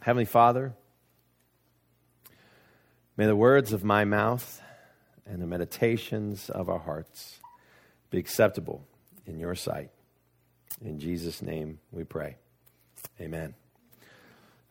[0.00, 0.74] Heavenly Father,
[3.16, 4.62] may the words of my mouth
[5.26, 7.40] and the meditations of our hearts
[8.10, 8.86] be acceptable
[9.26, 9.90] in your sight.
[10.82, 12.36] In Jesus' name we pray.
[13.20, 13.54] Amen.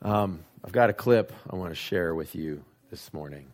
[0.02, 3.52] Um, I've got a clip I want to share with you this morning.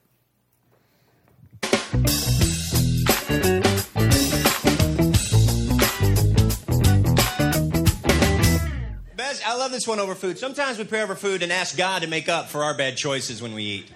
[9.64, 10.38] Love this one over food.
[10.38, 13.42] Sometimes we pray over food and ask God to make up for our bad choices
[13.42, 13.92] when we eat.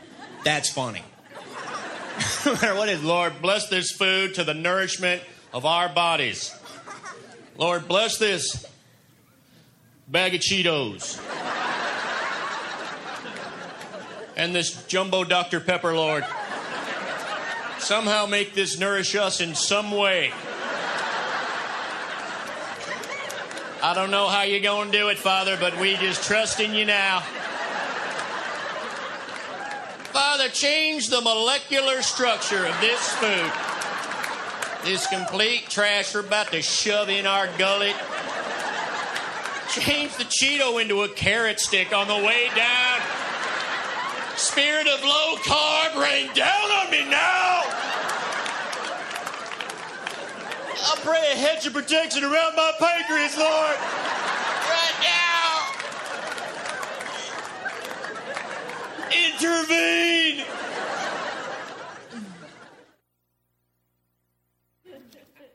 [0.46, 1.02] That's funny.
[2.46, 5.22] what is, Lord, bless this food to the nourishment
[5.54, 6.58] of our bodies.
[7.58, 8.66] Lord, bless this
[10.08, 11.22] bag of Cheetos.
[14.38, 15.60] and this jumbo Dr.
[15.60, 16.26] Pepper, Lord.
[17.80, 20.32] Somehow make this nourish us in some way.
[23.82, 26.74] I don't know how you're going to do it, Father, but we just trust in
[26.74, 27.20] you now.
[30.12, 33.52] Father, change the molecular structure of this food.
[34.84, 37.96] This complete trash we're about to shove in our gullet.
[39.70, 43.00] Change the Cheeto into a carrot stick on the way down.
[44.38, 47.62] Spirit of low carb, rain down on me now.
[50.80, 53.78] I pray a hedge of protection around my pancreas, Lord.
[54.68, 55.64] Right now.
[59.16, 60.44] Intervene.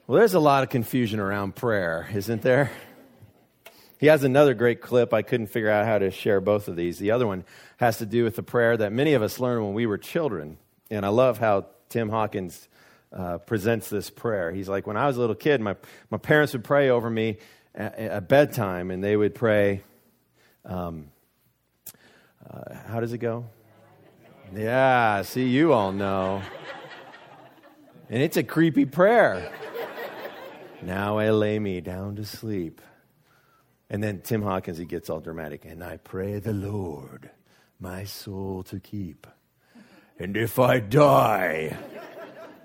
[0.06, 2.70] Well, there's a lot of confusion around prayer, isn't there?
[3.98, 5.12] He has another great clip.
[5.12, 6.98] I couldn't figure out how to share both of these.
[6.98, 7.45] The other one
[7.77, 10.56] has to do with the prayer that many of us learned when we were children.
[10.91, 12.69] And I love how Tim Hawkins
[13.12, 14.52] uh, presents this prayer.
[14.52, 15.77] He's like, when I was a little kid, my,
[16.10, 17.38] my parents would pray over me
[17.74, 19.82] at, at bedtime, and they would pray,
[20.64, 21.08] um,
[22.48, 23.46] uh, how does it go?
[24.55, 26.42] Yeah, see, you all know.
[28.10, 29.50] And it's a creepy prayer.
[30.83, 32.80] Now I lay me down to sleep.
[33.89, 35.64] And then Tim Hawkins, he gets all dramatic.
[35.64, 37.30] And I pray the Lord
[37.78, 39.27] my soul to keep.
[40.18, 41.77] And if I die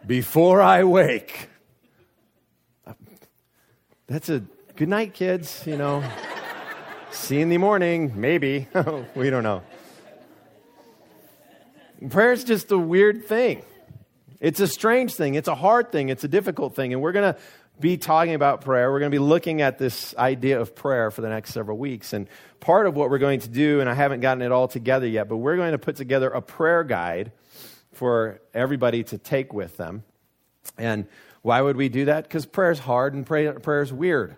[0.07, 1.49] before I wake,
[4.07, 4.41] that's a
[4.77, 5.63] good night, kids.
[5.67, 6.01] You know,
[7.11, 8.69] see you in the morning, maybe.
[9.15, 9.63] we don't know.
[12.09, 13.63] Prayer is just a weird thing.
[14.39, 15.35] It's a strange thing.
[15.35, 16.09] It's a hard thing.
[16.09, 16.93] It's a difficult thing.
[16.93, 17.39] And we're going to
[17.79, 18.91] be talking about prayer.
[18.91, 22.13] We're going to be looking at this idea of prayer for the next several weeks.
[22.13, 22.29] And
[22.59, 25.27] part of what we're going to do, and I haven't gotten it all together yet,
[25.27, 27.31] but we're going to put together a prayer guide
[27.97, 30.03] for everybody to take with them.
[30.77, 31.07] And
[31.41, 32.23] why would we do that?
[32.23, 34.37] Because prayer is hard and prayer is weird.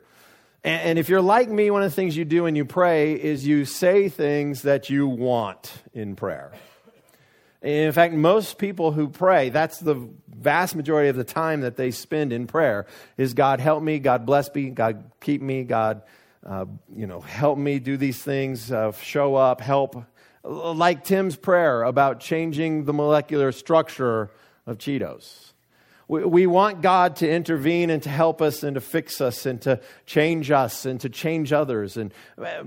[0.64, 3.14] And, and if you're like me, one of the things you do when you pray
[3.14, 6.52] is you say things that you want in prayer.
[7.62, 11.92] In fact, most people who pray, that's the vast majority of the time that they
[11.92, 12.86] spend in prayer,
[13.18, 16.02] is God help me, God bless me, God keep me, God,
[16.46, 16.66] uh,
[16.96, 20.06] you know, help me do these things, uh, show up, help.
[20.44, 24.32] Like Tim's prayer about changing the molecular structure
[24.66, 25.54] of Cheetos.
[26.10, 29.80] We, want God to intervene and to help us and to fix us and to
[30.08, 31.98] change us and to change others.
[31.98, 32.64] And uh,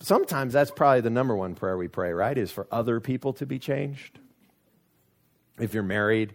[0.00, 2.38] sometimes that's probably the number one prayer we pray, right?
[2.38, 4.18] Is for other people to be changed.
[5.60, 6.34] If you're married,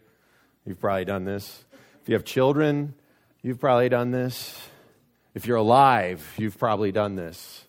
[0.63, 1.65] you've probably done this.
[2.03, 2.93] If you have children,
[3.41, 4.55] you've probably done this.
[5.33, 7.65] If you're alive, you've probably done this.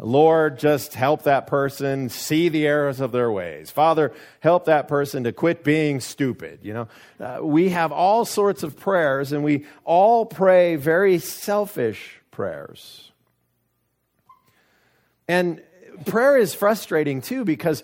[0.00, 3.70] Lord, just help that person see the errors of their ways.
[3.70, 6.60] Father, help that person to quit being stupid.
[6.62, 6.88] You know,
[7.20, 13.10] uh, we have all sorts of prayers, and we all pray very selfish prayers.
[15.28, 15.62] And
[16.06, 17.82] prayer is frustrating too because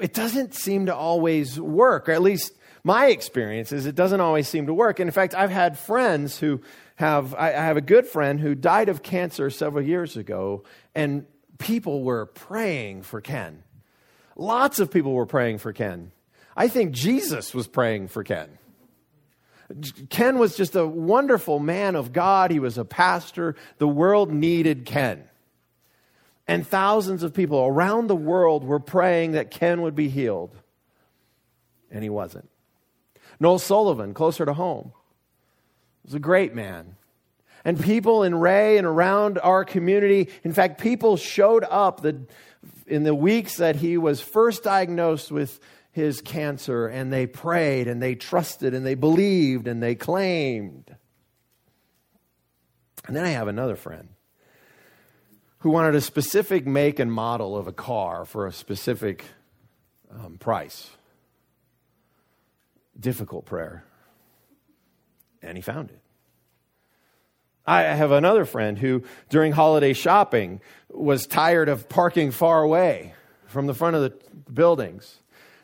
[0.00, 2.52] it doesn't seem to always work, or at least
[2.84, 5.00] my experience is it doesn't always seem to work.
[5.00, 6.60] And in fact, I've had friends who
[6.96, 10.64] have, I have a good friend who died of cancer several years ago,
[10.94, 11.26] and
[11.58, 13.62] people were praying for Ken.
[14.36, 16.12] Lots of people were praying for Ken.
[16.56, 18.58] I think Jesus was praying for Ken.
[20.08, 22.50] Ken was just a wonderful man of God.
[22.50, 23.54] He was a pastor.
[23.78, 25.24] The world needed Ken.
[26.46, 30.56] And thousands of people around the world were praying that Ken would be healed.
[31.90, 32.48] And he wasn't.
[33.38, 34.92] Noel Sullivan, closer to home,
[36.04, 36.96] was a great man.
[37.68, 42.22] And people in Ray and around our community, in fact, people showed up the,
[42.86, 45.60] in the weeks that he was first diagnosed with
[45.92, 50.96] his cancer, and they prayed and they trusted and they believed and they claimed.
[53.06, 54.08] And then I have another friend
[55.58, 59.26] who wanted a specific make and model of a car for a specific
[60.10, 60.88] um, price.
[62.98, 63.84] Difficult prayer.
[65.42, 65.97] And he found it.
[67.68, 73.12] I have another friend who, during holiday shopping, was tired of parking far away
[73.46, 75.18] from the front of the buildings.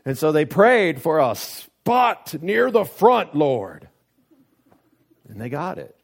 [0.05, 3.89] And so they prayed for a spot near the front, Lord.
[5.31, 5.97] And they got it.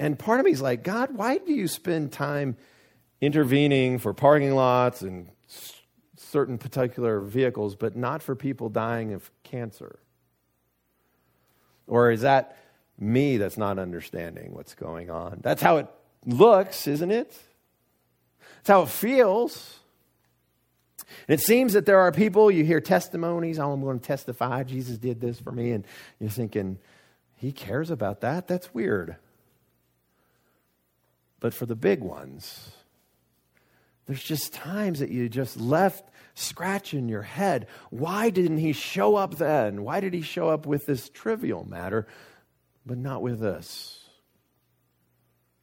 [0.00, 2.56] And part of me is like, God, why do you spend time
[3.20, 5.28] intervening for parking lots and
[6.16, 10.00] certain particular vehicles, but not for people dying of cancer?
[11.86, 12.56] Or is that
[12.98, 15.40] me that's not understanding what's going on?
[15.42, 15.86] That's how it
[16.26, 17.30] looks, isn't it?
[18.56, 19.78] That's how it feels.
[21.26, 24.62] And it seems that there are people, you hear testimonies, oh, I'm going to testify,
[24.64, 25.86] Jesus did this for me, and
[26.18, 26.78] you're thinking,
[27.36, 28.48] he cares about that?
[28.48, 29.16] That's weird.
[31.40, 32.72] But for the big ones,
[34.06, 37.66] there's just times that you just left scratching your head.
[37.90, 39.84] Why didn't he show up then?
[39.84, 42.06] Why did he show up with this trivial matter,
[42.88, 43.98] but not with us.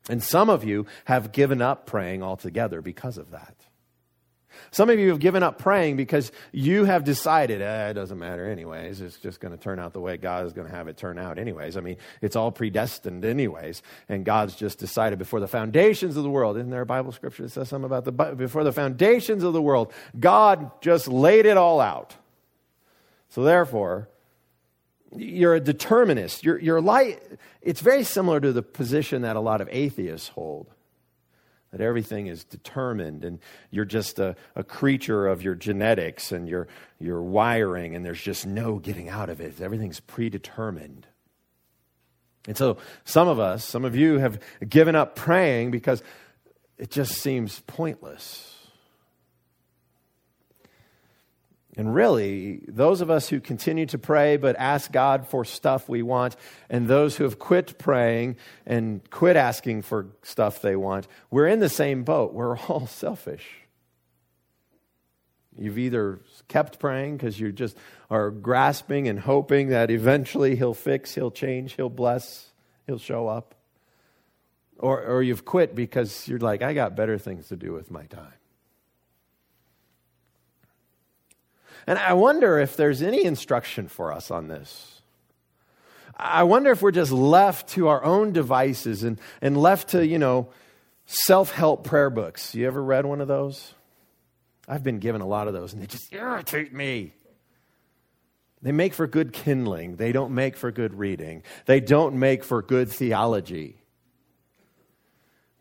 [0.08, 3.56] And some of you have given up praying altogether because of that.
[4.72, 8.50] Some of you have given up praying because you have decided, eh, it doesn't matter
[8.50, 9.02] anyways.
[9.02, 11.20] It's just going to turn out the way God is going to have it turn
[11.20, 11.76] out anyways.
[11.76, 13.82] I mean, it's all predestined anyways.
[14.08, 16.58] And God's just decided before the foundations of the world.
[16.58, 19.62] Isn't there a Bible scripture that says something about the, before the foundations of the
[19.62, 22.16] world, God just laid it all out.
[23.30, 24.08] So therefore,
[25.18, 26.44] you're a determinist.
[26.44, 27.20] Your, your life,
[27.62, 30.68] it's very similar to the position that a lot of atheists hold
[31.76, 33.38] that everything is determined and
[33.70, 36.70] you're just a, a creature of your genetics and your,
[37.02, 39.60] your wiring, and there's just no getting out of it.
[39.60, 41.06] Everything's predetermined.
[42.48, 44.40] And so, some of us, some of you have
[44.70, 46.02] given up praying because
[46.78, 48.55] it just seems pointless.
[51.78, 56.02] And really, those of us who continue to pray but ask God for stuff we
[56.02, 56.38] want,
[56.70, 61.60] and those who have quit praying and quit asking for stuff they want, we're in
[61.60, 62.34] the same boat.
[62.34, 63.46] We're all selfish.
[65.58, 67.78] You've either kept praying because you just
[68.10, 72.52] are grasping and hoping that eventually He'll fix, He'll change, He'll bless,
[72.88, 73.56] He'll show up.
[74.78, 78.06] Or, or you've quit because you're like, I got better things to do with my
[78.06, 78.34] time.
[81.88, 85.02] And I wonder if there's any instruction for us on this.
[86.18, 90.18] I wonder if we're just left to our own devices and, and left to, you
[90.18, 90.50] know,
[91.06, 92.56] self help prayer books.
[92.56, 93.74] You ever read one of those?
[94.68, 97.14] I've been given a lot of those, and they just irritate me.
[98.62, 102.64] They make for good kindling, they don't make for good reading, they don't make for
[102.64, 103.76] good theology.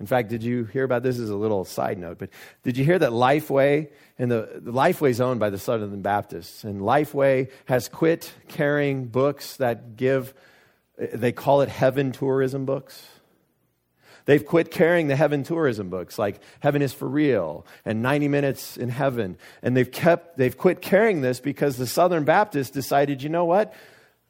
[0.01, 1.19] In fact, did you hear about this?
[1.19, 2.31] As a little side note, but
[2.63, 6.65] did you hear that Lifeway and the, the Lifeway is owned by the Southern Baptists,
[6.65, 10.35] and Lifeway has quit carrying books that give,
[10.97, 13.07] they call it heaven tourism books.
[14.27, 18.77] They've quit carrying the heaven tourism books like Heaven is for Real and 90 Minutes
[18.77, 19.37] in Heaven.
[19.63, 23.75] And they've kept, they've quit carrying this because the Southern Baptists decided, you know what?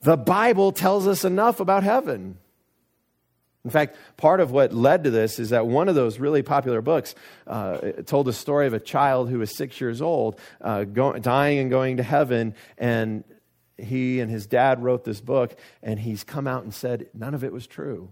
[0.02, 2.38] The Bible tells us enough about heaven.
[3.64, 6.82] In fact, part of what led to this is that one of those really popular
[6.82, 7.14] books
[7.46, 11.58] uh, told the story of a child who was six years old, uh, go, dying
[11.58, 13.24] and going to heaven, and
[13.78, 17.42] he and his dad wrote this book, and he's come out and said none of
[17.42, 18.10] it was true.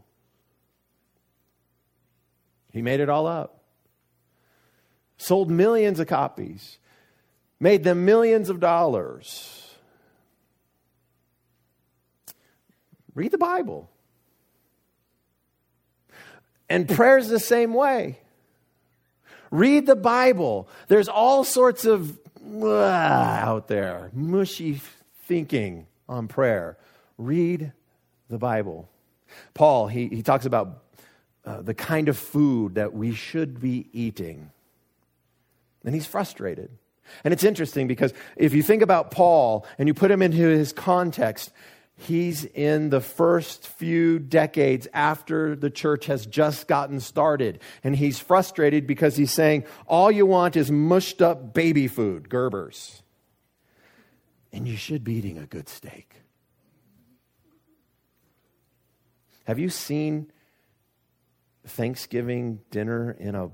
[2.73, 3.63] He made it all up.
[5.19, 6.79] Sold millions of copies,
[7.61, 9.77] made them millions of dollars.
[13.15, 13.92] Read the Bible.
[16.73, 18.19] And prayer is the same way.
[19.51, 20.71] Read the Bible.
[20.89, 22.19] There's all sorts of
[22.63, 24.81] uh, out there, mushy
[25.25, 26.79] thinking on prayer.
[27.19, 27.73] Read
[28.31, 28.89] the Bible.
[29.53, 30.83] Paul, he, he talks about
[31.45, 34.51] uh, the kind of food that we should be eating.
[35.85, 36.71] And he's frustrated.
[37.23, 40.73] And it's interesting because if you think about Paul and you put him into his
[40.73, 41.53] context,
[42.03, 47.61] He's in the first few decades after the church has just gotten started.
[47.85, 53.03] And he's frustrated because he's saying, All you want is mushed up baby food, Gerber's.
[54.53, 56.17] And you should be eating a good steak.
[59.45, 60.33] Have you seen
[61.65, 63.51] Thanksgiving dinner in a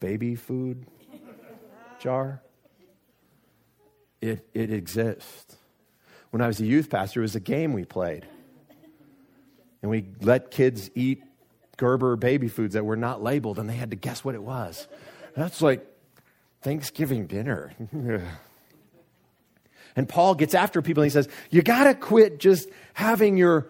[0.00, 0.86] baby food
[1.98, 2.42] jar?
[4.20, 5.55] It, it exists
[6.30, 8.26] when I was a youth pastor, it was a game we played.
[9.82, 11.22] And we let kids eat
[11.76, 14.88] Gerber baby foods that were not labeled and they had to guess what it was.
[15.36, 15.86] That's like
[16.62, 17.72] Thanksgiving dinner.
[19.96, 23.68] and Paul gets after people and he says, You got to quit just having your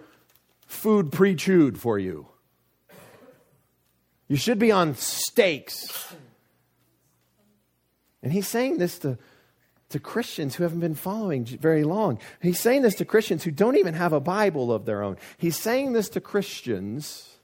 [0.66, 2.28] food pre chewed for you.
[4.28, 6.14] You should be on steaks.
[8.22, 9.18] And he's saying this to,
[9.90, 12.18] to Christians who haven't been following very long.
[12.40, 15.16] He's saying this to Christians who don't even have a Bible of their own.
[15.38, 17.38] He's saying this to Christians,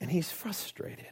[0.00, 1.06] and he's frustrated.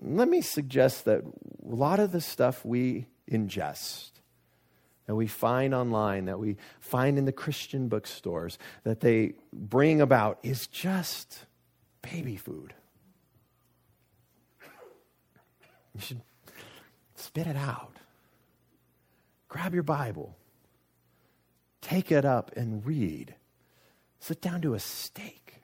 [0.00, 4.10] Let me suggest that a lot of the stuff we ingest,
[5.06, 10.38] that we find online, that we find in the Christian bookstores, that they bring about
[10.42, 11.46] is just
[12.02, 12.74] baby food.
[15.94, 16.20] You should
[17.16, 17.96] spit it out.
[19.48, 20.36] Grab your Bible,
[21.80, 23.34] take it up and read.
[24.20, 25.60] Sit down to a steak.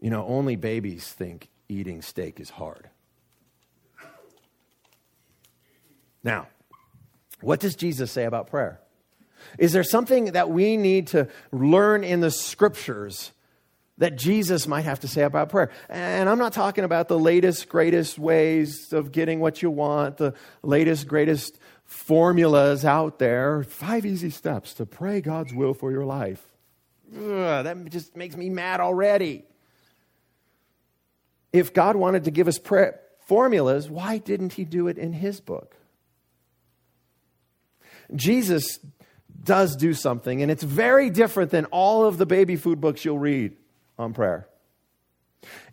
[0.00, 2.88] You know, only babies think eating steak is hard.
[6.22, 6.48] Now,
[7.40, 8.80] what does Jesus say about prayer?
[9.58, 13.32] Is there something that we need to learn in the scriptures
[13.98, 15.70] that Jesus might have to say about prayer?
[15.88, 20.34] And I'm not talking about the latest, greatest ways of getting what you want, the
[20.62, 23.62] latest, greatest formulas out there.
[23.62, 26.42] Five easy steps to pray God's will for your life.
[27.14, 29.44] Ugh, that just makes me mad already.
[31.52, 35.40] If God wanted to give us prayer formulas, why didn't He do it in His
[35.40, 35.76] book?
[38.14, 38.78] Jesus
[39.42, 43.18] does do something, and it's very different than all of the baby food books you'll
[43.18, 43.56] read
[43.98, 44.48] on prayer.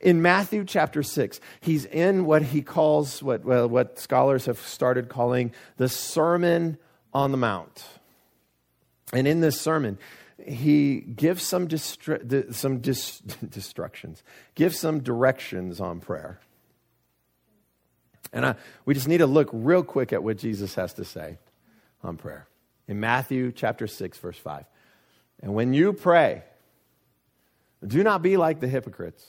[0.01, 5.09] In Matthew chapter 6, he's in what he calls, what, well, what scholars have started
[5.09, 6.77] calling the Sermon
[7.13, 7.85] on the Mount.
[9.13, 9.97] And in this sermon,
[10.45, 14.23] he gives some, distra- some dis- destructions,
[14.55, 16.39] gives some directions on prayer.
[18.31, 21.37] And I, we just need to look real quick at what Jesus has to say
[22.03, 22.47] on prayer.
[22.87, 24.65] In Matthew chapter 6, verse 5.
[25.41, 26.43] And when you pray,
[27.85, 29.25] do not be like the hypocrites,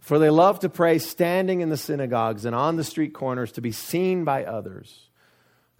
[0.00, 3.60] for they love to pray standing in the synagogues and on the street corners to
[3.60, 5.08] be seen by others.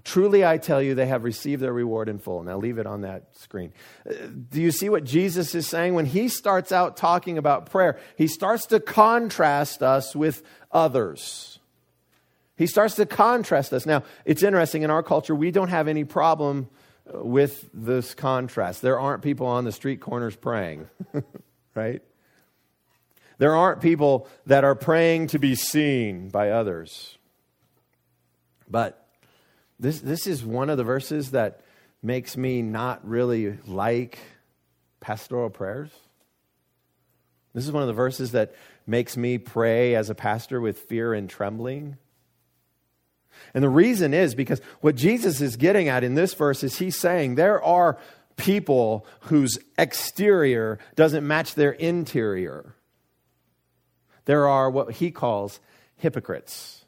[0.04, 2.42] Truly, I tell you, they have received their reward in full.
[2.42, 3.72] Now, leave it on that screen.
[4.08, 4.14] Uh,
[4.48, 5.94] do you see what Jesus is saying?
[5.94, 11.58] When he starts out talking about prayer, he starts to contrast us with others.
[12.56, 13.86] He starts to contrast us.
[13.86, 16.68] Now, it's interesting in our culture, we don't have any problem
[17.12, 18.82] with this contrast.
[18.82, 20.88] There aren't people on the street corners praying,
[21.78, 22.02] right?
[23.38, 27.16] There aren't people that are praying to be seen by others.
[28.68, 29.06] But
[29.78, 31.60] this, this is one of the verses that
[32.02, 34.18] makes me not really like
[35.00, 35.90] pastoral prayers.
[37.54, 38.54] This is one of the verses that
[38.86, 41.96] makes me pray as a pastor with fear and trembling.
[43.54, 46.96] And the reason is because what Jesus is getting at in this verse is he's
[46.96, 47.98] saying there are
[48.38, 52.74] people whose exterior doesn't match their interior.
[54.24, 55.60] There are what he calls
[55.96, 56.84] hypocrites.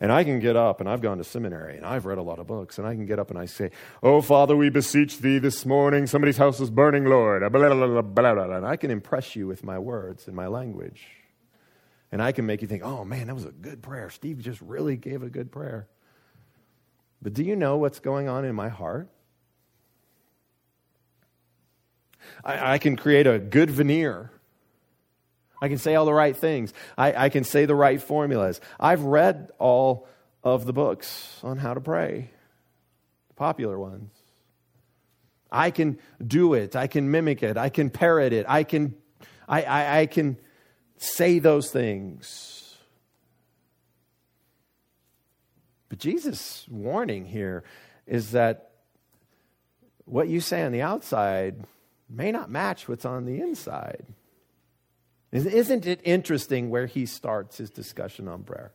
[0.00, 2.38] And I can get up, and I've gone to seminary, and I've read a lot
[2.38, 3.70] of books, and I can get up and I say,
[4.02, 7.42] Oh, Father, we beseech thee this morning, somebody's house is burning, Lord.
[7.42, 11.06] And I can impress you with my words and my language.
[12.10, 14.10] And I can make you think, oh man, that was a good prayer.
[14.10, 15.88] Steve just really gave a good prayer.
[17.22, 19.08] But do you know what's going on in my heart?
[22.44, 24.30] I, I can create a good veneer.
[25.60, 26.74] I can say all the right things.
[26.98, 28.60] I, I can say the right formulas.
[28.80, 30.08] I've read all
[30.42, 32.30] of the books on how to pray,
[33.28, 34.10] the popular ones.
[35.52, 36.74] I can do it.
[36.74, 37.56] I can mimic it.
[37.56, 38.46] I can parrot it.
[38.48, 38.94] I can,
[39.46, 40.38] I, I, I can
[40.96, 42.76] say those things.
[45.88, 47.64] But Jesus' warning here
[48.06, 48.70] is that
[50.06, 51.64] what you say on the outside
[52.12, 54.06] may not match what's on the inside.
[55.32, 58.72] Isn't it interesting where he starts his discussion on prayer?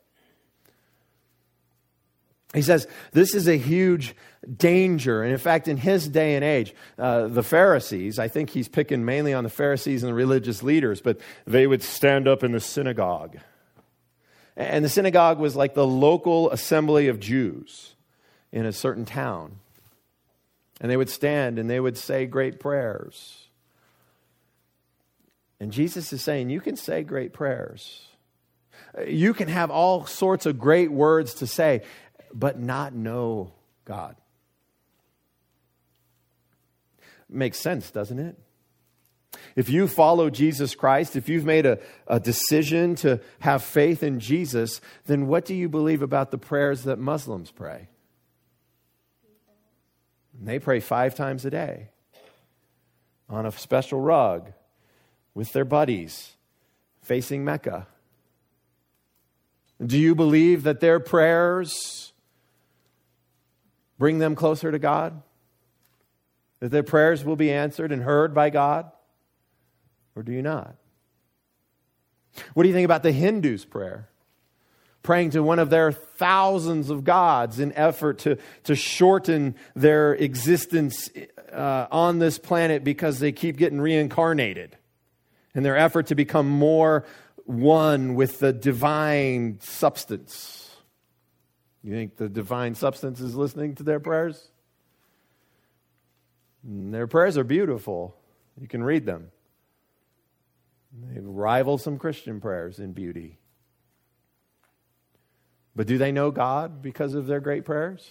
[2.54, 4.16] He says this is a huge
[4.56, 5.22] danger.
[5.22, 9.06] And in fact, in his day and age, uh, the Pharisees, I think he's picking
[9.06, 12.60] mainly on the Pharisees and the religious leaders, but they would stand up in the
[12.60, 13.38] synagogue.
[14.56, 17.94] And the synagogue was like the local assembly of Jews
[18.52, 19.60] in a certain town.
[20.80, 23.48] And they would stand and they would say great prayers.
[25.60, 28.04] And Jesus is saying, You can say great prayers.
[29.06, 31.82] You can have all sorts of great words to say,
[32.34, 33.54] but not know
[33.86, 34.16] God.
[37.30, 38.38] makes sense, doesn't it?
[39.56, 44.20] If you follow Jesus Christ, if you've made a, a decision to have faith in
[44.20, 47.90] Jesus, then what do you believe about the prayers that Muslims pray?
[50.40, 51.90] They pray five times a day
[53.30, 54.54] on a special rug
[55.34, 56.34] with their buddies
[57.02, 57.88] facing Mecca.
[59.84, 62.14] Do you believe that their prayers
[63.98, 65.22] bring them closer to God?
[66.60, 68.92] That their prayers will be answered and heard by God?
[70.16, 70.76] Or do you not?
[72.54, 74.10] What do you think about the Hindus' prayer?
[75.08, 81.10] Praying to one of their thousands of gods in effort to, to shorten their existence
[81.50, 84.76] uh, on this planet because they keep getting reincarnated
[85.56, 87.06] in their effort to become more
[87.46, 90.76] one with the divine substance.
[91.86, 94.50] You think the divine substance is listening to their prayers?
[96.66, 98.14] Their prayers are beautiful.
[98.60, 99.32] You can read them.
[100.92, 103.38] They rival some Christian prayers in beauty.
[105.78, 108.10] But do they know God because of their great prayers?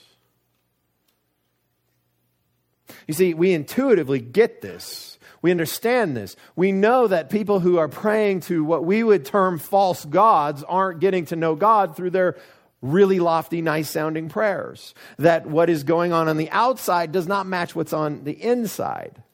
[3.09, 5.19] You see, we intuitively get this.
[5.43, 6.37] We understand this.
[6.55, 11.01] We know that people who are praying to what we would term false gods aren't
[11.01, 12.37] getting to know God through their
[12.83, 14.95] really lofty, nice sounding prayers.
[15.19, 19.25] That what is going on on the outside does not match what's on the inside.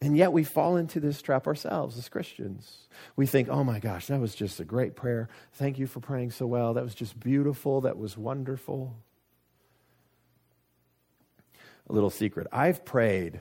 [0.00, 2.86] And yet we fall into this trap ourselves as Christians.
[3.16, 5.28] We think, oh my gosh, that was just a great prayer.
[5.54, 6.74] Thank you for praying so well.
[6.74, 7.80] That was just beautiful.
[7.80, 8.96] That was wonderful.
[11.88, 13.40] A little secret I've prayed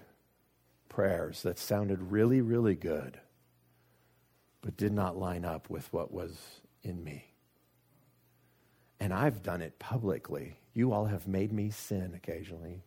[0.90, 3.20] prayers that sounded really, really good,
[4.62, 6.36] but did not line up with what was
[6.82, 7.26] in me.
[9.00, 10.58] And I've done it publicly.
[10.74, 12.82] You all have made me sin occasionally.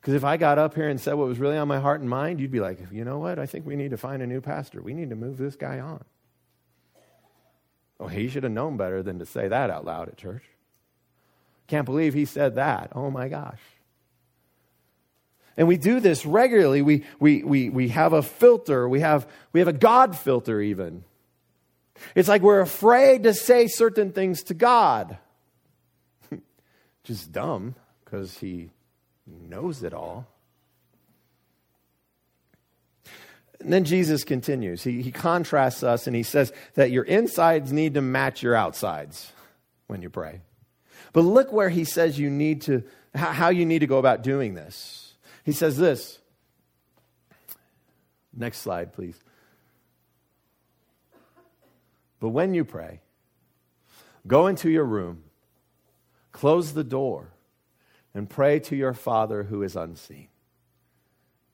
[0.00, 2.08] Because if I got up here and said what was really on my heart and
[2.08, 3.38] mind, you'd be like, you know what?
[3.38, 4.80] I think we need to find a new pastor.
[4.80, 6.02] We need to move this guy on.
[7.98, 10.44] Oh, he should have known better than to say that out loud at church.
[11.66, 12.92] Can't believe he said that.
[12.94, 13.60] Oh my gosh.
[15.56, 16.80] And we do this regularly.
[16.80, 21.04] We, we, we, we have a filter, we have, we have a God filter, even.
[22.14, 25.18] It's like we're afraid to say certain things to God.
[27.04, 28.70] Just dumb because he
[29.48, 30.26] knows it all.
[33.60, 34.82] And then Jesus continues.
[34.82, 39.32] He, he contrasts us and he says that your insides need to match your outsides
[39.86, 40.40] when you pray.
[41.12, 44.54] But look where he says you need to, how you need to go about doing
[44.54, 45.14] this.
[45.44, 46.18] He says this.
[48.34, 49.18] Next slide, please.
[52.20, 53.00] But when you pray,
[54.26, 55.24] go into your room,
[56.32, 57.32] close the door
[58.14, 60.28] and pray to your Father who is unseen.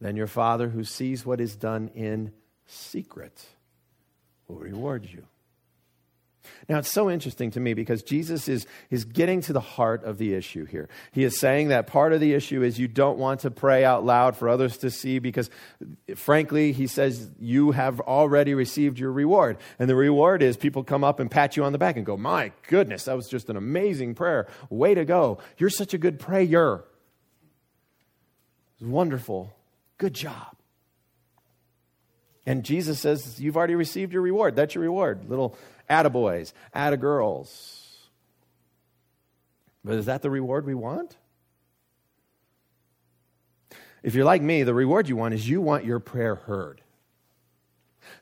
[0.00, 2.32] Then your Father who sees what is done in
[2.66, 3.46] secret
[4.48, 5.26] will reward you.
[6.68, 10.18] Now, it's so interesting to me because Jesus is, is getting to the heart of
[10.18, 10.88] the issue here.
[11.12, 14.04] He is saying that part of the issue is you don't want to pray out
[14.04, 15.50] loud for others to see because,
[16.16, 19.58] frankly, he says you have already received your reward.
[19.78, 22.16] And the reward is people come up and pat you on the back and go,
[22.16, 24.48] My goodness, that was just an amazing prayer.
[24.70, 25.38] Way to go.
[25.58, 26.84] You're such a good prayer.
[28.74, 29.54] It's wonderful.
[29.98, 30.55] Good job.
[32.46, 34.54] And Jesus says, You've already received your reward.
[34.54, 35.28] That's your reward.
[35.28, 35.58] Little
[35.90, 37.82] attaboys, attagirls.
[39.84, 41.16] But is that the reward we want?
[44.02, 46.80] If you're like me, the reward you want is you want your prayer heard.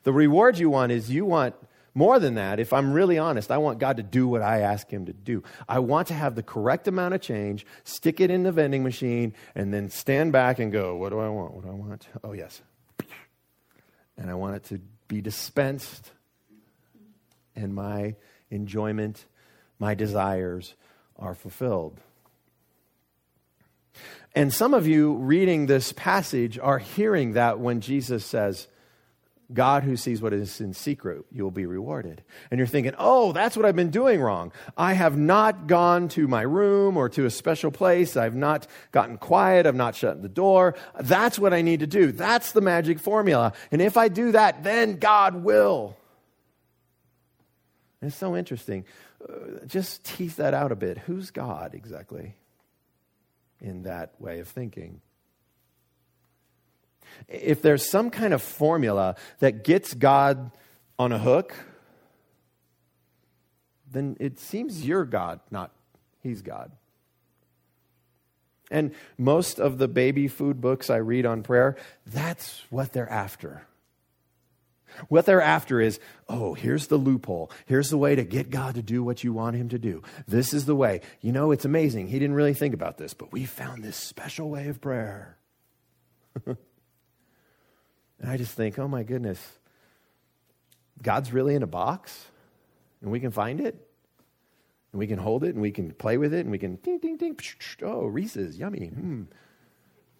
[0.03, 1.55] The reward you want is you want
[1.93, 2.59] more than that.
[2.59, 5.43] If I'm really honest, I want God to do what I ask Him to do.
[5.69, 9.33] I want to have the correct amount of change, stick it in the vending machine,
[9.53, 11.53] and then stand back and go, What do I want?
[11.53, 12.07] What do I want?
[12.23, 12.61] Oh, yes.
[14.17, 16.11] And I want it to be dispensed
[17.55, 18.15] and my
[18.51, 19.25] enjoyment,
[19.79, 20.75] my desires
[21.17, 21.99] are fulfilled.
[24.35, 28.67] And some of you reading this passage are hearing that when Jesus says,
[29.53, 32.23] God who sees what is in secret, you will be rewarded.
[32.49, 34.51] And you're thinking, oh, that's what I've been doing wrong.
[34.75, 38.17] I have not gone to my room or to a special place.
[38.17, 39.67] I've not gotten quiet.
[39.67, 40.75] I've not shut the door.
[40.99, 42.11] That's what I need to do.
[42.11, 43.53] That's the magic formula.
[43.71, 45.95] And if I do that, then God will.
[48.01, 48.85] And it's so interesting.
[49.27, 50.97] Uh, just tease that out a bit.
[50.99, 52.35] Who's God exactly
[53.61, 55.01] in that way of thinking?
[57.27, 60.51] If there's some kind of formula that gets God
[60.97, 61.53] on a hook,
[63.91, 65.71] then it seems you're God, not
[66.21, 66.71] He's God.
[68.71, 71.75] And most of the baby food books I read on prayer,
[72.05, 73.67] that's what they're after.
[75.07, 75.99] What they're after is,
[76.29, 77.51] oh, here's the loophole.
[77.65, 80.01] Here's the way to get God to do what you want him to do.
[80.27, 81.01] This is the way.
[81.21, 82.07] You know, it's amazing.
[82.07, 85.37] He didn't really think about this, but we found this special way of prayer.
[88.19, 89.39] and I just think, oh my goodness,
[91.01, 92.27] God's really in a box
[93.01, 93.75] and we can find it
[94.91, 96.99] and we can hold it and we can play with it and we can ding,
[96.99, 97.37] ding, ding.
[97.81, 98.91] Oh, Reese's, yummy.
[98.95, 99.27] Mm.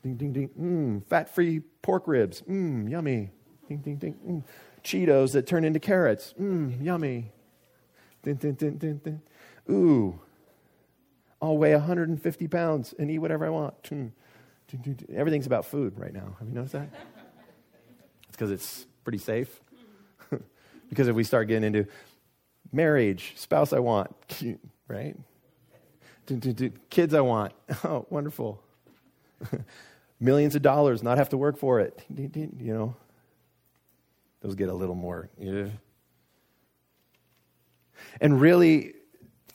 [0.04, 0.50] Ding, ding, ding.
[0.60, 1.08] Mm.
[1.08, 2.42] Fat free pork ribs.
[2.42, 3.32] Mm, yummy.
[3.68, 4.16] Ding, ding, ding.
[4.28, 4.44] Mm.
[4.84, 6.36] Cheetos that turn into carrots.
[6.40, 7.32] Mmm, yummy.
[8.22, 9.22] Ding, ding, ding, ding, ding.
[9.70, 10.20] Ooh,
[11.42, 13.74] I'll weigh 150 pounds and eat whatever I want.
[15.14, 16.36] Everything's about food right now.
[16.40, 16.90] Have you noticed that?
[18.36, 19.62] It's because it's pretty safe.
[20.90, 21.90] because if we start getting into
[22.70, 24.14] marriage, spouse I want,
[24.90, 25.16] right?
[26.90, 27.54] Kids I want.
[27.86, 28.62] Oh, wonderful.
[30.20, 32.04] Millions of dollars, not have to work for it.
[32.14, 32.96] You know,
[34.42, 35.30] those get a little more.
[35.40, 35.68] Yeah.
[38.20, 38.96] And really,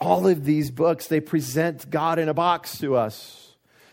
[0.01, 3.50] all of these books, they present God in a box to us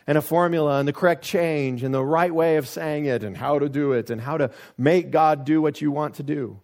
[0.08, 3.36] and a formula and the correct change and the right way of saying it and
[3.36, 6.60] how to do it and how to make God do what you want to do.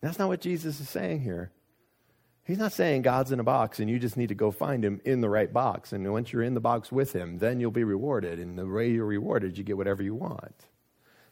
[0.00, 1.52] That's not what Jesus is saying here.
[2.44, 5.00] He's not saying God's in a box and you just need to go find him
[5.04, 5.92] in the right box.
[5.92, 8.38] And once you're in the box with him, then you'll be rewarded.
[8.38, 10.64] And the way you're rewarded, you get whatever you want.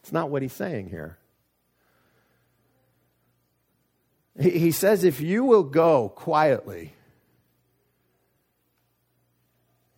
[0.03, 1.19] It's not what he's saying here.
[4.41, 6.95] He, says, if you will go quietly,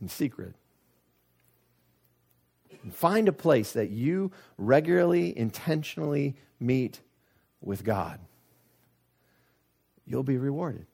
[0.01, 0.55] in secret,
[2.83, 7.01] and find a place that you regularly, intentionally meet
[7.61, 8.19] with God,
[10.07, 10.87] you'll be rewarded.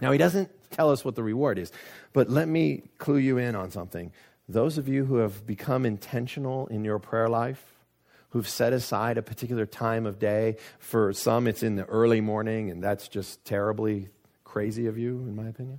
[0.00, 1.70] Now, he doesn't tell us what the reward is,
[2.12, 4.12] but let me clue you in on something.
[4.48, 7.62] Those of you who have become intentional in your prayer life,
[8.30, 12.70] who've set aside a particular time of day, for some it's in the early morning,
[12.70, 14.08] and that's just terribly
[14.42, 15.78] crazy of you, in my opinion.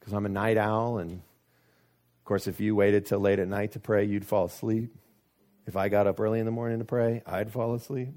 [0.00, 3.72] Because I'm a night owl, and of course, if you waited till late at night
[3.72, 4.94] to pray, you'd fall asleep.
[5.66, 8.08] If I got up early in the morning to pray, I'd fall asleep.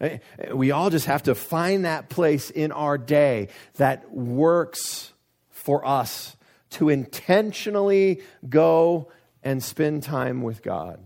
[0.00, 0.18] Eh,
[0.52, 5.12] we all just have to find that place in our day that works
[5.50, 6.36] for us
[6.70, 9.10] to intentionally go
[9.42, 10.98] and spend time with God.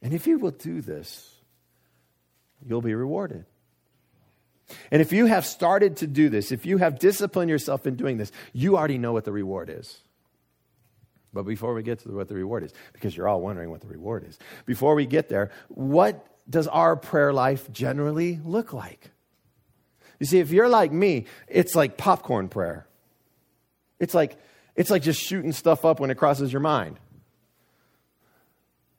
[0.00, 1.34] And if you will do this,
[2.64, 3.46] you'll be rewarded.
[4.90, 8.16] And if you have started to do this, if you have disciplined yourself in doing
[8.16, 10.00] this, you already know what the reward is.
[11.32, 13.88] But before we get to what the reward is, because you're all wondering what the
[13.88, 19.10] reward is, before we get there, what does our prayer life generally look like?
[20.20, 22.86] You see, if you're like me, it's like popcorn prayer.
[23.98, 24.36] It's like,
[24.76, 26.98] it's like just shooting stuff up when it crosses your mind.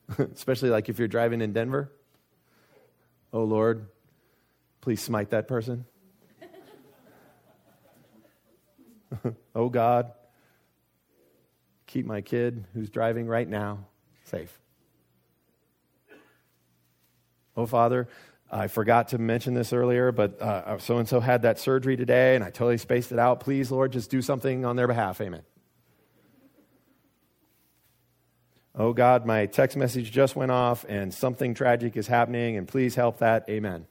[0.17, 1.91] Especially like if you're driving in Denver.
[3.31, 3.87] Oh Lord,
[4.85, 5.83] please smite that person.
[9.55, 10.11] oh God,
[11.87, 13.87] keep my kid who's driving right now
[14.25, 14.61] safe.
[17.57, 18.07] Oh Father,
[18.51, 20.37] I forgot to mention this earlier, but
[20.83, 23.39] so and so had that surgery today, and I totally spaced it out.
[23.39, 25.19] Please, Lord, just do something on their behalf.
[25.19, 25.41] Amen.
[28.75, 32.93] Oh God, my text message just went off, and something tragic is happening, and please
[32.93, 33.49] help that.
[33.49, 33.87] Amen.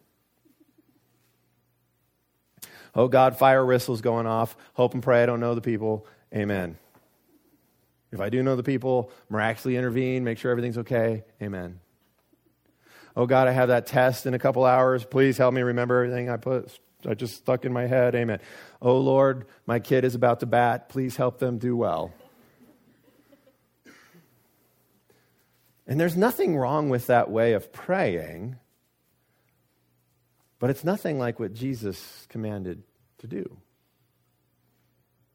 [2.94, 4.57] Oh God, fire whistles going off.
[4.74, 6.07] Hope and pray I don't know the people.
[6.35, 6.76] Amen.
[8.12, 11.24] If I do know the people, miraculously intervene, make sure everything's okay.
[11.42, 11.80] Amen
[13.16, 15.04] oh God, I have that test in a couple hours.
[15.04, 16.78] Please help me remember everything I put.
[17.07, 18.14] I just stuck in my head.
[18.14, 18.40] Amen.
[18.80, 20.88] Oh Lord, my kid is about to bat.
[20.88, 22.12] Please help them do well.
[25.87, 28.57] And there's nothing wrong with that way of praying,
[30.64, 32.83] but it's nothing like what Jesus commanded
[33.18, 33.59] to do.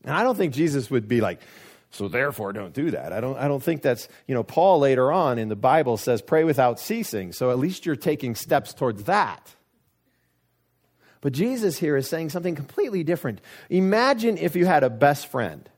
[0.04, 1.40] And I don't think Jesus would be like,
[1.92, 3.14] so therefore, don't do that.
[3.14, 6.24] I don't, I don't think that's, you know, Paul later on in the Bible says
[6.24, 7.32] pray without ceasing.
[7.32, 9.54] So at least you're taking steps towards that.
[11.22, 13.40] But Jesus here is saying something completely different.
[13.70, 15.70] Imagine if you had a best friend.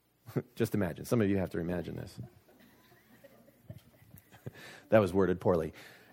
[0.56, 1.06] Just imagine.
[1.06, 2.14] Some of you have to imagine this.
[4.90, 5.72] that was worded poorly.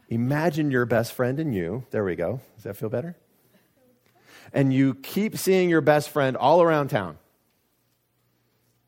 [0.10, 1.86] Imagine your best friend and you.
[1.92, 2.40] There we go.
[2.56, 3.16] Does that feel better?
[4.54, 7.18] And you keep seeing your best friend all around town.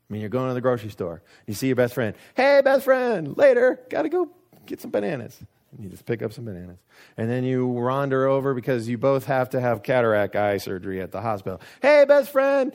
[0.08, 1.22] I mean, you're going to the grocery store.
[1.46, 2.16] You see your best friend.
[2.34, 3.78] Hey, best friend, later.
[3.90, 4.30] Got to go
[4.66, 5.38] get some bananas.
[5.72, 6.78] And You just pick up some bananas.
[7.16, 11.12] And then you wander over because you both have to have cataract eye surgery at
[11.12, 11.60] the hospital.
[11.80, 12.72] Hey, best friend,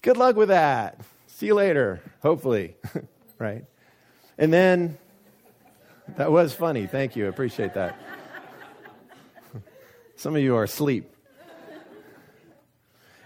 [0.00, 0.98] good luck with that.
[1.26, 2.76] See you later, hopefully.
[3.38, 3.64] right?
[4.38, 4.96] And then,
[6.16, 6.86] that was funny.
[6.86, 7.28] Thank you.
[7.28, 7.98] Appreciate that.
[10.16, 11.14] Some of you are asleep.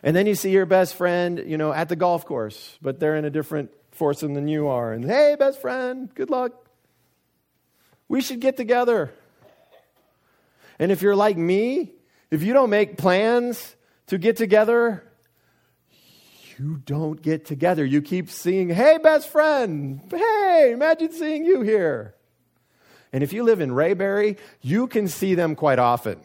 [0.03, 3.17] And then you see your best friend, you know, at the golf course, but they're
[3.17, 4.93] in a different foursome than you are.
[4.93, 6.53] And hey, best friend, good luck.
[8.07, 9.13] We should get together.
[10.79, 11.93] And if you're like me,
[12.31, 13.77] if you don't make plans
[14.09, 15.11] to get together,
[16.59, 17.85] you don't get together.
[17.85, 22.15] You keep seeing, hey, best friend, hey, imagine seeing you here.
[23.15, 26.19] And if you live in Rayberry, you can see them quite often.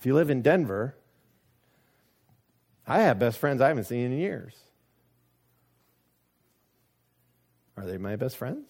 [0.00, 0.96] If you live in Denver,
[2.84, 4.52] I have best friends I haven't seen in years.
[7.76, 8.68] Are they my best friends?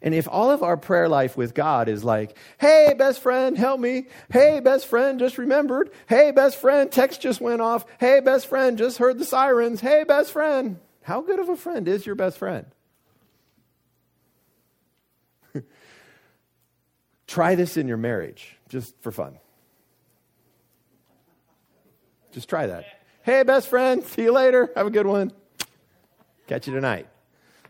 [0.00, 3.80] And if all of our prayer life with God is like, hey, best friend, help
[3.80, 4.06] me.
[4.32, 5.90] Hey, best friend, just remembered.
[6.08, 7.84] Hey, best friend, text just went off.
[7.98, 9.80] Hey, best friend, just heard the sirens.
[9.80, 10.78] Hey, best friend.
[11.02, 12.66] How good of a friend is your best friend?
[17.26, 19.38] Try this in your marriage, just for fun.
[22.32, 22.84] Just try that.
[23.22, 24.70] Hey, best friend, see you later.
[24.76, 25.32] Have a good one.
[26.46, 27.08] Catch you tonight.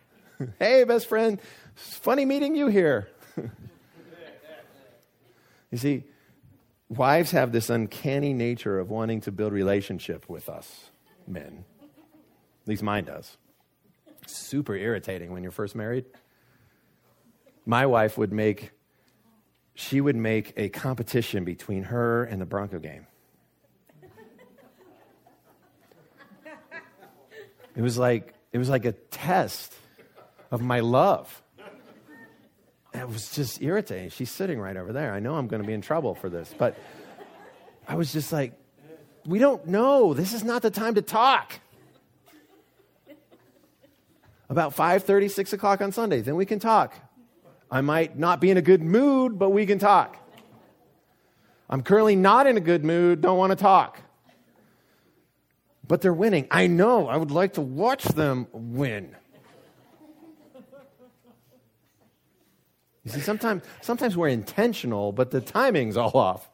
[0.59, 1.41] hey, best friend,
[1.77, 3.09] it's funny meeting you here.
[5.71, 6.05] you see,
[6.89, 10.91] wives have this uncanny nature of wanting to build relationship with us,
[11.27, 11.65] men.
[12.71, 13.37] Least mine does.
[14.29, 16.05] Super irritating when you're first married.
[17.67, 18.71] My wife would make
[19.75, 23.09] she would make a competition between her and the Bronco game.
[27.75, 29.75] It was like it was like a test
[30.53, 31.43] of my love.
[32.95, 34.11] it was just irritating.
[34.11, 35.13] She's sitting right over there.
[35.13, 36.79] I know I'm going to be in trouble for this, but
[37.89, 38.53] I was just like,
[39.27, 40.15] we don't know.
[40.15, 41.55] This is not the time to talk.
[44.51, 46.93] About 5:30, 6 o'clock on Sunday, then we can talk.
[47.71, 50.17] I might not be in a good mood, but we can talk.
[51.71, 54.01] I'm currently not in a good mood, don't want to talk
[55.91, 56.47] but they're winning.
[56.53, 57.09] I know.
[57.09, 59.17] I would like to watch them win.
[63.03, 66.50] You see, sometimes, sometimes we're intentional, but the timing's all off.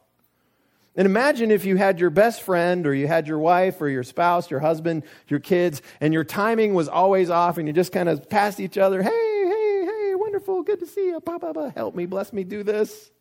[0.97, 4.03] And imagine if you had your best friend, or you had your wife, or your
[4.03, 8.09] spouse, your husband, your kids, and your timing was always off, and you just kind
[8.09, 11.71] of passed each other, hey, hey, hey, wonderful, good to see you, bah, bah, bah,
[11.75, 13.11] help me, bless me, do this.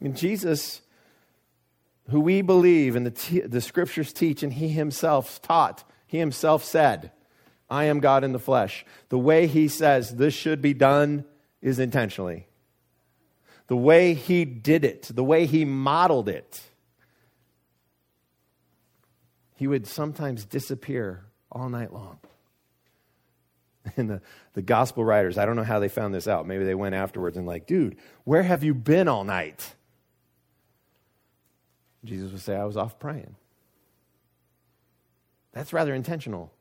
[0.00, 0.80] And Jesus
[2.10, 6.62] who we believe and the, t- the scriptures teach, and he himself taught, he himself
[6.64, 7.10] said,
[7.68, 8.86] I am God in the flesh.
[9.08, 11.24] The way he says this should be done
[11.60, 12.46] is intentionally.
[13.68, 16.60] The way he did it, the way he modeled it,
[19.56, 22.18] he would sometimes disappear all night long.
[23.96, 24.20] And the,
[24.54, 26.44] the gospel writers, I don't know how they found this out.
[26.44, 29.76] Maybe they went afterwards and, like, dude, where have you been all night?
[32.04, 33.36] Jesus would say, I was off praying.
[35.52, 36.52] That's rather intentional.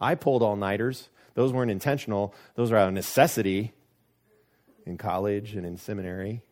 [0.00, 1.10] I pulled all nighters.
[1.34, 3.74] Those weren't intentional, those are out of necessity
[4.88, 6.42] in college and in seminary.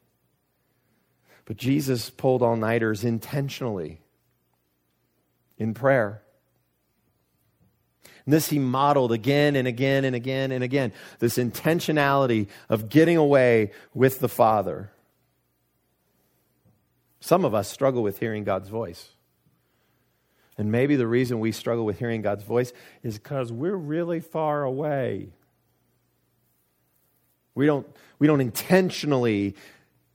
[1.44, 4.00] But Jesus pulled all nighters intentionally
[5.58, 6.22] in prayer.
[8.24, 13.16] And this he modeled again and again and again and again this intentionality of getting
[13.16, 14.90] away with the Father.
[17.20, 19.08] Some of us struggle with hearing God's voice.
[20.58, 22.72] And maybe the reason we struggle with hearing God's voice
[23.02, 25.30] is because we're really far away.
[27.56, 27.86] We don't,
[28.20, 29.56] we don't intentionally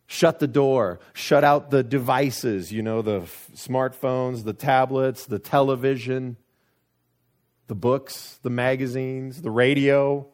[0.05, 5.39] shut the door, shut out the devices, you know, the f- smartphones, the tablets, the
[5.39, 6.37] television,
[7.67, 10.27] the books, the magazines, the radio.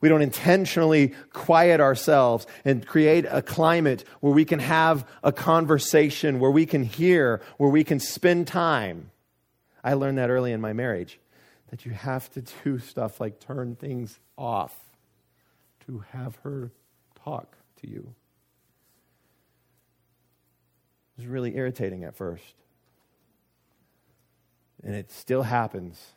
[0.00, 6.40] We don't intentionally quiet ourselves and create a climate where we can have a conversation,
[6.40, 9.12] where we can hear, where we can spend time.
[9.84, 11.20] I learned that early in my marriage
[11.70, 14.85] that you have to do stuff like turn things off
[15.86, 16.72] to have her
[17.24, 18.14] talk to you.
[21.16, 22.54] It was really irritating at first.
[24.82, 26.12] And it still happens.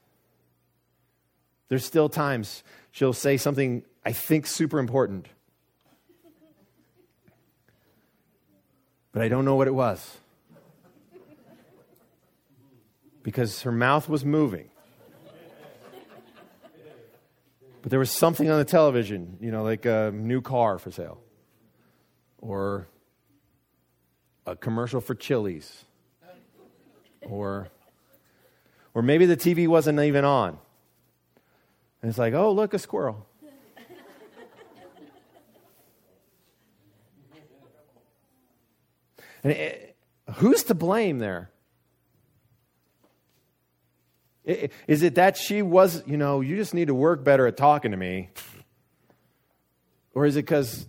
[1.69, 5.27] There's still times she'll say something I think super important.
[9.11, 10.17] But I don't know what it was.
[13.23, 14.69] because her mouth was moving.
[17.81, 21.21] But there was something on the television, you know, like a new car for sale
[22.39, 22.87] or
[24.45, 25.85] a commercial for Chili's
[27.21, 27.69] or
[28.93, 30.57] or maybe the TV wasn't even on.
[32.01, 33.25] And it's like, "Oh, look, a squirrel."
[39.43, 39.95] and it,
[40.35, 41.51] who's to blame there?
[44.87, 47.91] Is it that she was, you know, you just need to work better at talking
[47.91, 48.29] to me?
[50.15, 50.87] Or is it because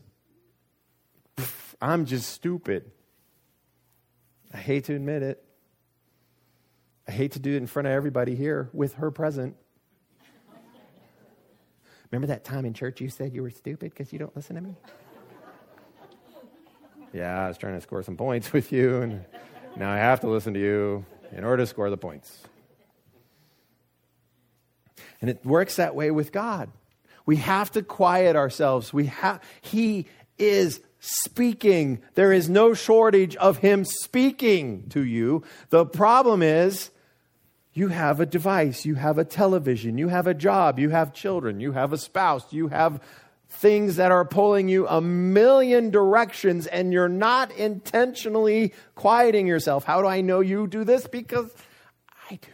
[1.81, 2.91] I'm just stupid?
[4.55, 5.45] I hate to admit it.
[7.07, 9.57] I hate to do it in front of everybody here with her present.
[12.11, 14.63] Remember that time in church you said you were stupid because you don't listen to
[14.63, 14.75] me?
[17.13, 19.25] yeah, I was trying to score some points with you, and
[19.77, 22.45] now I have to listen to you in order to score the points.
[25.21, 26.71] And it works that way with God.
[27.27, 28.93] We have to quiet ourselves.
[28.93, 30.07] We have he
[30.39, 32.01] is speaking.
[32.15, 35.43] There is no shortage of him speaking to you.
[35.71, 36.91] The problem is
[37.73, 41.61] you have a device, you have a television, you have a job, you have children,
[41.61, 43.01] you have a spouse, you have
[43.49, 49.85] things that are pulling you a million directions and you're not intentionally quieting yourself.
[49.85, 51.07] How do I know you do this?
[51.07, 51.53] Because
[52.31, 52.49] I do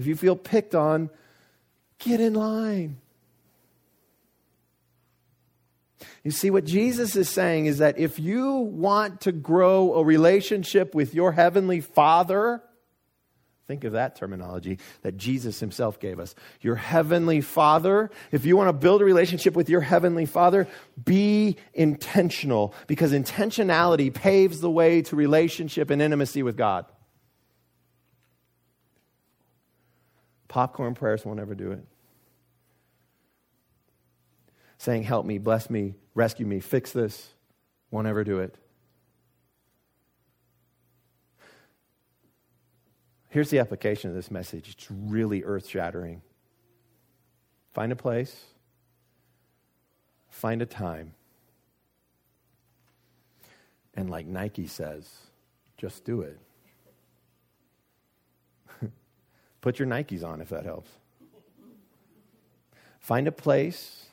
[0.00, 1.10] if you feel picked on,
[1.98, 2.96] get in line.
[6.24, 10.94] You see, what Jesus is saying is that if you want to grow a relationship
[10.94, 12.62] with your heavenly Father,
[13.66, 16.34] think of that terminology that Jesus himself gave us.
[16.60, 20.66] Your heavenly Father, if you want to build a relationship with your heavenly Father,
[21.02, 26.86] be intentional because intentionality paves the way to relationship and intimacy with God.
[30.50, 31.84] Popcorn prayers won't ever do it.
[34.78, 37.28] Saying, Help me, bless me, rescue me, fix this,
[37.92, 38.56] won't ever do it.
[43.28, 46.20] Here's the application of this message it's really earth shattering.
[47.72, 48.46] Find a place,
[50.30, 51.12] find a time,
[53.94, 55.08] and like Nike says,
[55.76, 56.40] just do it.
[59.60, 60.90] Put your Nikes on if that helps.
[62.98, 64.06] Find a place,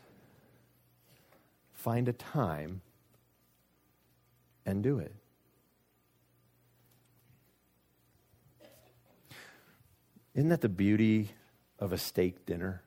[1.74, 2.82] find a time,
[4.66, 5.14] and do it.
[10.34, 11.32] Isn't that the beauty
[11.80, 12.84] of a steak dinner?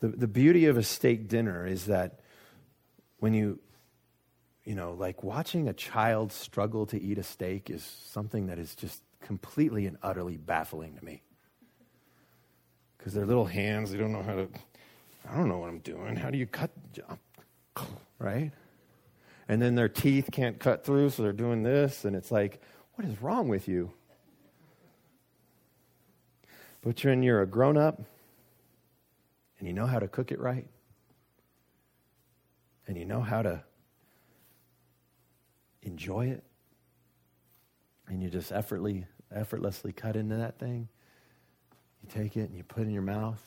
[0.00, 2.20] The, the beauty of a steak dinner is that
[3.18, 3.58] when you,
[4.64, 8.74] you know, like watching a child struggle to eat a steak is something that is
[8.74, 11.20] just completely and utterly baffling to me.
[12.96, 14.48] Because their little hands, they don't know how to,
[15.30, 16.16] I don't know what I'm doing.
[16.16, 16.70] How do you cut?
[18.18, 18.50] Right?
[19.46, 22.60] And then their teeth can't cut through, so they're doing this, and it's like,
[22.94, 23.92] what is wrong with you?
[26.82, 28.00] But when you're a grown up
[29.58, 30.66] and you know how to cook it right,
[32.88, 33.62] and you know how to
[35.82, 36.42] enjoy it,
[38.08, 40.88] and you just effortlessly, effortlessly cut into that thing.
[42.02, 43.42] You take it and you put it in your mouth.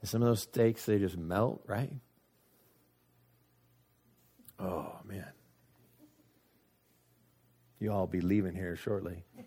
[0.00, 1.92] And some of those steaks, they just melt, right?
[4.58, 5.26] Oh, man.
[7.80, 9.24] You all be leaving here shortly.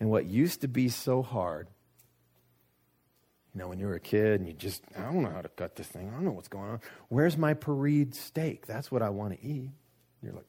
[0.00, 1.68] and what used to be so hard
[3.54, 5.48] you know, when you were a kid and you just, I don't know how to
[5.48, 6.08] cut this thing.
[6.08, 6.80] I don't know what's going on.
[7.08, 8.66] Where's my parade steak?
[8.66, 9.70] That's what I want to eat.
[10.22, 10.46] You're like,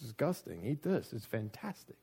[0.00, 0.64] disgusting.
[0.64, 1.12] Eat this.
[1.12, 1.96] It's fantastic.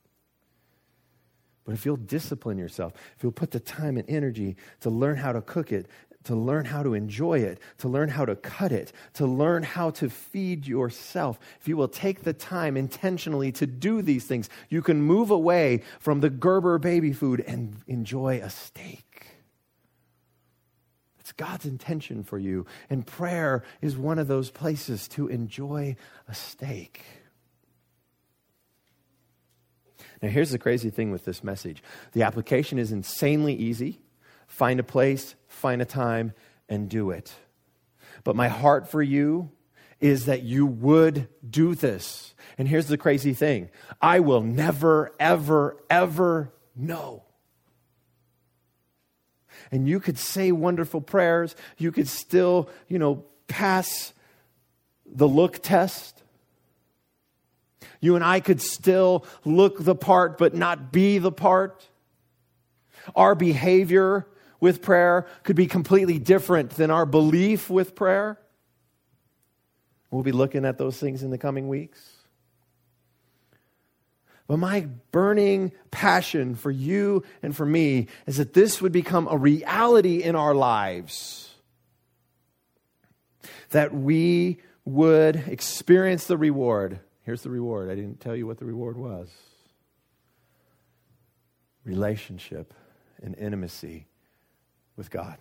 [1.64, 5.32] But if you'll discipline yourself, if you'll put the time and energy to learn how
[5.32, 5.86] to cook it,
[6.24, 9.90] to learn how to enjoy it, to learn how to cut it, to learn how
[9.90, 14.82] to feed yourself, if you will take the time intentionally to do these things, you
[14.82, 19.29] can move away from the Gerber baby food and enjoy a steak.
[21.30, 22.66] It's God's intention for you.
[22.88, 25.94] And prayer is one of those places to enjoy
[26.26, 27.04] a steak.
[30.20, 34.00] Now, here's the crazy thing with this message the application is insanely easy.
[34.48, 36.32] Find a place, find a time,
[36.68, 37.32] and do it.
[38.24, 39.52] But my heart for you
[40.00, 42.34] is that you would do this.
[42.58, 43.70] And here's the crazy thing
[44.02, 47.22] I will never, ever, ever know
[49.72, 51.54] and you could say wonderful prayers.
[51.78, 54.12] You could still, you know, pass
[55.06, 56.22] the look test.
[58.00, 61.88] You and I could still look the part, but not be the part.
[63.14, 64.26] Our behavior
[64.58, 68.38] with prayer could be completely different than our belief with prayer.
[70.10, 72.19] We'll be looking at those things in the coming weeks.
[74.50, 79.36] But my burning passion for you and for me is that this would become a
[79.36, 81.54] reality in our lives.
[83.68, 86.98] That we would experience the reward.
[87.22, 87.90] Here's the reward.
[87.90, 89.28] I didn't tell you what the reward was
[91.84, 92.74] relationship
[93.22, 94.08] and intimacy
[94.96, 95.38] with God.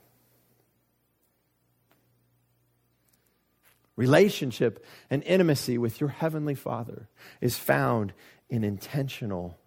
[3.95, 7.09] Relationship and intimacy with your Heavenly Father
[7.41, 8.13] is found
[8.49, 9.57] in intentional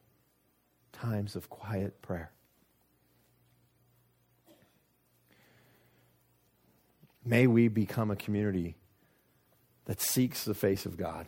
[0.93, 2.33] times of quiet prayer.
[7.25, 8.77] May we become a community
[9.85, 11.27] that seeks the face of God,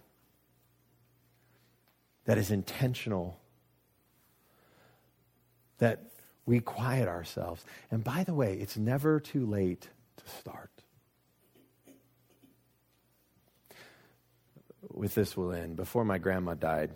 [2.24, 3.38] that is intentional,
[5.78, 6.02] that
[6.46, 7.64] we quiet ourselves.
[7.90, 10.70] And by the way, it's never too late to start.
[14.92, 15.76] With this, we'll end.
[15.76, 16.94] Before my grandma died,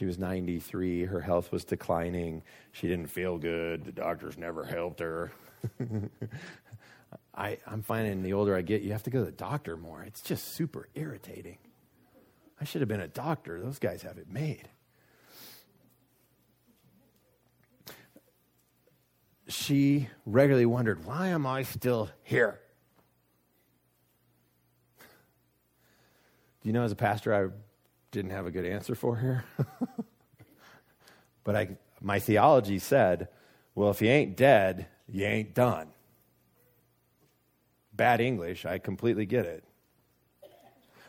[0.00, 1.04] she was 93.
[1.04, 2.42] Her health was declining.
[2.72, 3.84] She didn't feel good.
[3.84, 5.30] The doctors never helped her.
[7.34, 10.02] I, I'm finding the older I get, you have to go to the doctor more.
[10.02, 11.58] It's just super irritating.
[12.58, 13.60] I should have been a doctor.
[13.60, 14.70] Those guys have it made.
[19.48, 22.58] She regularly wondered, why am I still here?
[26.62, 27.48] Do you know, as a pastor, I
[28.10, 29.44] didn't have a good answer for her.
[31.44, 31.68] but I,
[32.00, 33.28] my theology said,
[33.74, 35.88] well, if you ain't dead, you ain't done.
[37.92, 39.64] Bad English, I completely get it.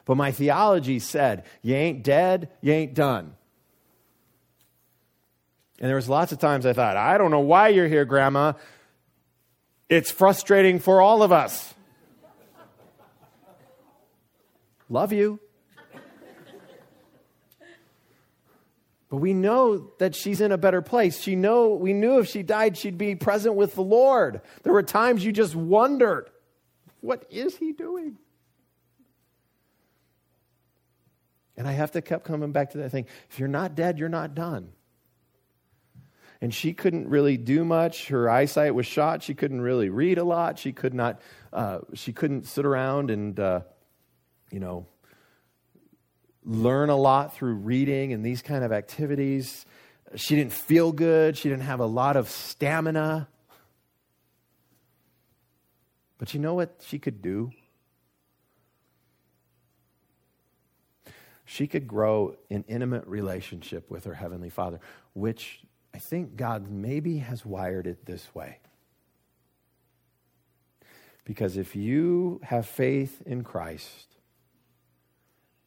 [0.06, 3.36] But my theology said, you ain't dead, you ain't done.
[5.80, 8.54] And there was lots of times I thought, I don't know why you're here, Grandma.
[9.90, 11.74] It's frustrating for all of us.
[14.90, 15.40] Love you.
[19.12, 21.20] But we know that she's in a better place.
[21.20, 24.40] She know we knew if she died she'd be present with the Lord.
[24.64, 26.30] There were times you just wondered,
[27.02, 28.18] what is he doing?
[31.58, 33.06] And I have to keep coming back to that thing.
[33.30, 34.70] If you're not dead, you're not done.
[36.40, 38.08] And she couldn't really do much.
[38.08, 39.24] Her eyesight was shot.
[39.24, 40.58] She couldn't really read a lot.
[40.58, 41.20] She could not.
[41.52, 43.60] Uh, she couldn't sit around and, uh,
[44.52, 44.88] you know,
[46.44, 49.66] learn a lot through reading and these kind of activities.
[50.16, 51.38] She didn't feel good.
[51.38, 53.28] She didn't have a lot of stamina.
[56.18, 57.52] But you know what she could do?
[61.46, 64.80] She could grow in intimate relationship with her Heavenly Father,
[65.14, 65.62] which
[65.94, 68.60] I think God maybe has wired it this way.
[71.26, 74.11] Because if you have faith in Christ,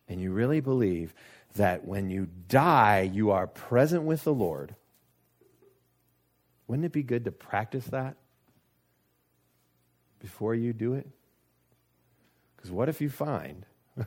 [0.09, 1.15] and you really believe
[1.57, 4.75] that when you die, you are present with the Lord,
[6.67, 8.17] wouldn't it be good to practice that
[10.21, 11.07] before you do it?
[12.57, 13.67] Because what if you find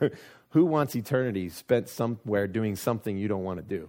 [0.50, 3.88] who wants eternity spent somewhere doing something you don't want to do?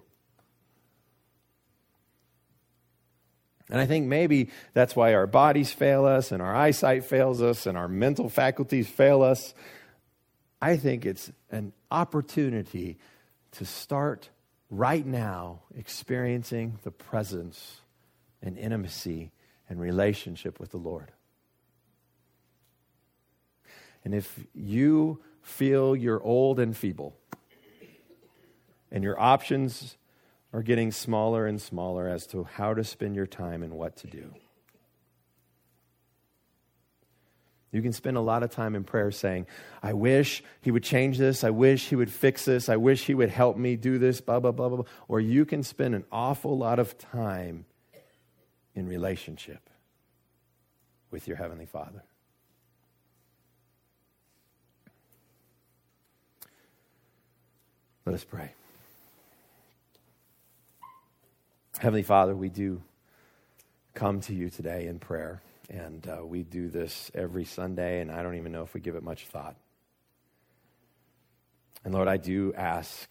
[3.70, 7.68] And I think maybe that's why our bodies fail us and our eyesight fails us
[7.68, 9.54] and our mental faculties fail us
[10.62, 12.98] I think it's an opportunity
[13.54, 14.30] to start
[14.70, 17.82] right now experiencing the presence
[18.42, 19.32] and intimacy
[19.70, 21.12] and relationship with the Lord.
[24.04, 27.16] And if you feel you're old and feeble,
[28.92, 29.98] and your options
[30.52, 34.08] are getting smaller and smaller as to how to spend your time and what to
[34.08, 34.34] do.
[37.72, 39.46] You can spend a lot of time in prayer saying,
[39.84, 41.44] I wish he would change this.
[41.44, 42.68] I wish he would fix this.
[42.68, 44.86] I wish he would help me do this, blah, blah, blah, blah.
[45.08, 47.66] Or you can spend an awful lot of time
[48.74, 49.70] in relationship
[51.12, 52.04] with your Heavenly Father.
[58.06, 58.54] Let us pray.
[61.78, 62.82] Heavenly Father, we do
[63.94, 65.42] come to you today in prayer.
[65.70, 68.96] And uh, we do this every Sunday, and I don't even know if we give
[68.96, 69.56] it much thought.
[71.84, 73.10] And Lord, I do ask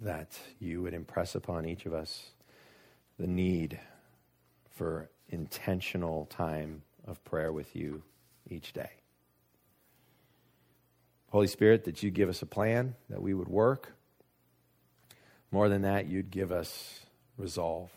[0.00, 2.30] that you would impress upon each of us
[3.18, 3.78] the need
[4.70, 8.02] for intentional time of prayer with you
[8.48, 8.90] each day.
[11.30, 13.94] Holy Spirit, that you give us a plan, that we would work.
[15.50, 17.00] More than that, you'd give us
[17.38, 17.90] resolve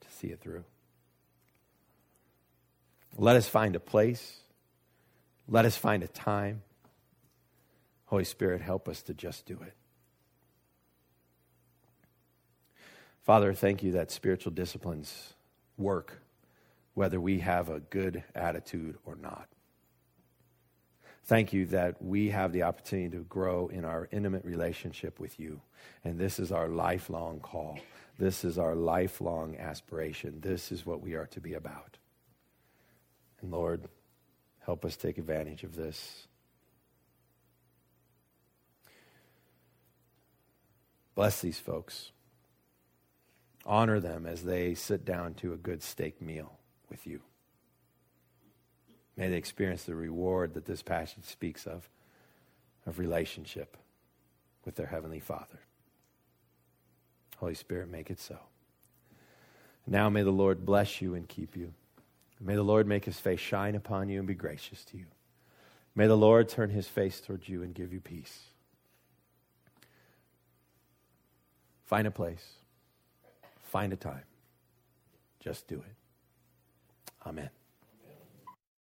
[0.00, 0.64] to see it through.
[3.20, 4.38] Let us find a place.
[5.46, 6.62] Let us find a time.
[8.06, 9.74] Holy Spirit, help us to just do it.
[13.22, 15.34] Father, thank you that spiritual disciplines
[15.76, 16.22] work
[16.94, 19.48] whether we have a good attitude or not.
[21.24, 25.60] Thank you that we have the opportunity to grow in our intimate relationship with you.
[26.04, 27.78] And this is our lifelong call.
[28.16, 30.40] This is our lifelong aspiration.
[30.40, 31.99] This is what we are to be about.
[33.42, 33.88] And Lord,
[34.60, 36.26] help us take advantage of this.
[41.14, 42.12] Bless these folks.
[43.66, 47.20] Honor them as they sit down to a good steak meal with you.
[49.16, 51.90] May they experience the reward that this passage speaks of,
[52.86, 53.76] of relationship
[54.64, 55.60] with their Heavenly Father.
[57.36, 58.38] Holy Spirit, make it so.
[59.86, 61.74] Now may the Lord bless you and keep you.
[62.40, 65.06] May the Lord make his face shine upon you and be gracious to you.
[65.94, 68.38] May the Lord turn his face towards you and give you peace.
[71.84, 72.46] Find a place,
[73.64, 74.22] find a time.
[75.40, 75.94] Just do it.
[77.26, 77.50] Amen.